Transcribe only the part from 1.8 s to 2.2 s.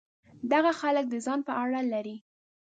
لري.